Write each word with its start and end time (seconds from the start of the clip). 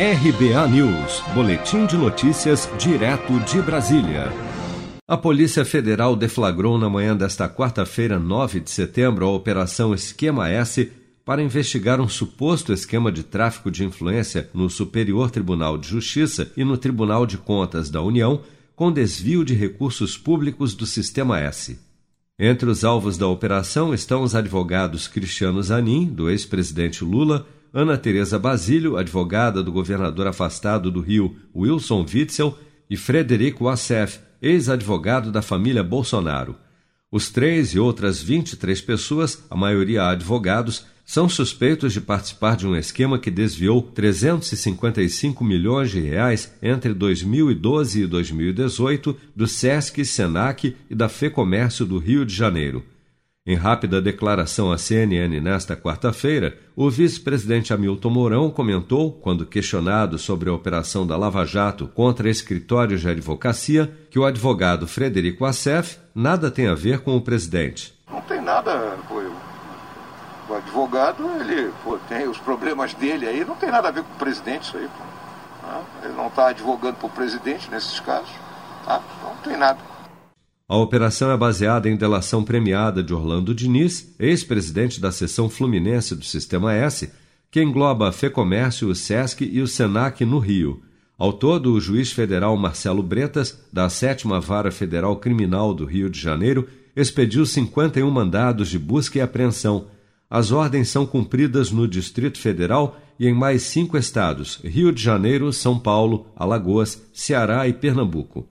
RBA 0.00 0.68
News, 0.68 1.24
Boletim 1.34 1.84
de 1.84 1.96
Notícias, 1.96 2.70
direto 2.78 3.32
de 3.40 3.60
Brasília. 3.60 4.32
A 5.08 5.16
Polícia 5.16 5.64
Federal 5.64 6.14
deflagrou 6.14 6.78
na 6.78 6.88
manhã 6.88 7.16
desta 7.16 7.48
quarta-feira, 7.48 8.16
9 8.16 8.60
de 8.60 8.70
setembro, 8.70 9.26
a 9.26 9.32
Operação 9.32 9.92
Esquema 9.92 10.48
S 10.48 10.92
para 11.24 11.42
investigar 11.42 12.00
um 12.00 12.08
suposto 12.08 12.72
esquema 12.72 13.10
de 13.10 13.24
tráfico 13.24 13.72
de 13.72 13.84
influência 13.84 14.48
no 14.54 14.70
Superior 14.70 15.32
Tribunal 15.32 15.76
de 15.76 15.88
Justiça 15.88 16.48
e 16.56 16.62
no 16.62 16.78
Tribunal 16.78 17.26
de 17.26 17.36
Contas 17.36 17.90
da 17.90 18.00
União, 18.00 18.42
com 18.76 18.92
desvio 18.92 19.44
de 19.44 19.52
recursos 19.52 20.16
públicos 20.16 20.74
do 20.74 20.86
Sistema 20.86 21.40
S. 21.40 21.76
Entre 22.38 22.70
os 22.70 22.84
alvos 22.84 23.18
da 23.18 23.26
operação 23.26 23.92
estão 23.92 24.22
os 24.22 24.36
advogados 24.36 25.08
Cristiano 25.08 25.60
Zanin, 25.60 26.04
do 26.04 26.30
ex-presidente 26.30 27.02
Lula, 27.02 27.48
Ana 27.72 27.96
Teresa 27.98 28.38
Basílio, 28.38 28.96
advogada 28.96 29.62
do 29.62 29.70
governador 29.70 30.26
afastado 30.26 30.90
do 30.90 31.00
Rio, 31.00 31.36
Wilson 31.54 32.04
Witzel, 32.12 32.58
e 32.90 32.96
Frederico 32.96 33.68
Assef, 33.68 34.18
ex-advogado 34.40 35.30
da 35.30 35.42
família 35.42 35.84
Bolsonaro. 35.84 36.56
Os 37.10 37.30
três 37.30 37.74
e 37.74 37.78
outras 37.78 38.22
23 38.22 38.80
pessoas, 38.80 39.44
a 39.50 39.56
maioria 39.56 40.08
advogados, 40.08 40.86
são 41.04 41.26
suspeitos 41.26 41.94
de 41.94 42.02
participar 42.02 42.54
de 42.54 42.66
um 42.66 42.76
esquema 42.76 43.18
que 43.18 43.30
desviou 43.30 43.80
355 43.80 45.42
milhões 45.42 45.90
de 45.90 46.00
reais 46.00 46.52
entre 46.62 46.92
2012 46.92 48.02
e 48.02 48.06
2018 48.06 49.16
do 49.34 49.46
SESC, 49.46 50.04
SENAC 50.04 50.76
e 50.90 50.94
da 50.94 51.08
FEComércio 51.08 51.86
do 51.86 51.98
Rio 51.98 52.26
de 52.26 52.34
Janeiro. 52.34 52.84
Em 53.48 53.54
rápida 53.54 53.98
declaração 53.98 54.70
à 54.70 54.76
CNN 54.76 55.40
nesta 55.40 55.74
quarta-feira, 55.74 56.58
o 56.76 56.90
vice-presidente 56.90 57.72
Hamilton 57.72 58.10
Mourão 58.10 58.50
comentou, 58.50 59.10
quando 59.10 59.46
questionado 59.46 60.18
sobre 60.18 60.50
a 60.50 60.52
operação 60.52 61.06
da 61.06 61.16
Lava 61.16 61.46
Jato 61.46 61.88
contra 61.88 62.28
escritórios 62.28 63.00
de 63.00 63.08
advocacia, 63.08 63.90
que 64.10 64.18
o 64.18 64.26
advogado 64.26 64.86
Frederico 64.86 65.46
Assef 65.46 65.96
nada 66.14 66.50
tem 66.50 66.68
a 66.68 66.74
ver 66.74 66.98
com 66.98 67.16
o 67.16 67.22
presidente. 67.22 67.98
Não 68.10 68.20
tem 68.20 68.38
nada, 68.42 68.98
o 70.46 70.54
advogado, 70.54 71.26
ele 71.40 71.72
pô, 71.82 71.96
tem 72.06 72.28
os 72.28 72.36
problemas 72.36 72.92
dele 72.92 73.26
aí, 73.26 73.46
não 73.46 73.56
tem 73.56 73.70
nada 73.70 73.88
a 73.88 73.90
ver 73.90 74.02
com 74.02 74.12
o 74.12 74.18
presidente 74.18 74.64
isso 74.64 74.76
aí. 74.76 74.86
Pô. 74.88 75.66
Né? 75.66 75.84
Ele 76.04 76.12
não 76.12 76.26
está 76.26 76.48
advogando 76.48 76.96
para 76.96 77.06
o 77.06 77.10
presidente 77.10 77.70
nesses 77.70 77.98
casos. 77.98 78.28
Tá? 78.84 79.00
Não 79.22 79.36
tem 79.36 79.56
nada. 79.56 79.78
A 80.68 80.76
operação 80.76 81.30
é 81.30 81.36
baseada 81.36 81.88
em 81.88 81.96
delação 81.96 82.44
premiada 82.44 83.02
de 83.02 83.14
Orlando 83.14 83.54
Diniz, 83.54 84.14
ex-presidente 84.18 85.00
da 85.00 85.10
seção 85.10 85.48
fluminense 85.48 86.14
do 86.14 86.24
Sistema 86.24 86.74
S, 86.74 87.10
que 87.50 87.62
engloba 87.62 88.08
a 88.08 88.12
FEComércio, 88.12 88.88
o 88.88 88.94
SESC 88.94 89.48
e 89.50 89.62
o 89.62 89.66
SENAC 89.66 90.26
no 90.26 90.38
Rio. 90.38 90.82
Ao 91.16 91.32
todo, 91.32 91.72
o 91.72 91.80
juiz 91.80 92.12
federal 92.12 92.56
Marcelo 92.56 93.02
Bretas, 93.02 93.58
da 93.72 93.88
7 93.88 94.28
Vara 94.42 94.70
Federal 94.70 95.16
Criminal 95.16 95.72
do 95.72 95.86
Rio 95.86 96.10
de 96.10 96.20
Janeiro, 96.20 96.68
expediu 96.94 97.46
51 97.46 98.10
mandados 98.10 98.68
de 98.68 98.78
busca 98.78 99.18
e 99.18 99.22
apreensão, 99.22 99.86
as 100.30 100.52
ordens 100.52 100.90
são 100.90 101.06
cumpridas 101.06 101.70
no 101.70 101.88
Distrito 101.88 102.38
Federal 102.38 103.00
e 103.18 103.26
em 103.26 103.32
mais 103.32 103.62
cinco 103.62 103.96
estados: 103.96 104.60
Rio 104.62 104.92
de 104.92 105.02
Janeiro, 105.02 105.52
São 105.52 105.78
Paulo, 105.78 106.26
Alagoas, 106.36 107.02
Ceará 107.14 107.66
e 107.66 107.72
Pernambuco. 107.72 108.46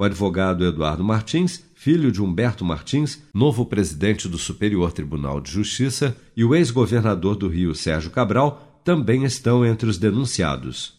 O 0.00 0.02
advogado 0.02 0.64
Eduardo 0.64 1.04
Martins, 1.04 1.62
filho 1.74 2.10
de 2.10 2.22
Humberto 2.22 2.64
Martins, 2.64 3.22
novo 3.34 3.66
presidente 3.66 4.28
do 4.28 4.38
Superior 4.38 4.92
Tribunal 4.92 5.42
de 5.42 5.50
Justiça, 5.50 6.16
e 6.34 6.42
o 6.42 6.54
ex-governador 6.54 7.36
do 7.36 7.48
Rio, 7.48 7.74
Sérgio 7.74 8.10
Cabral, 8.10 8.80
também 8.82 9.24
estão 9.24 9.62
entre 9.62 9.90
os 9.90 9.98
denunciados. 9.98 10.98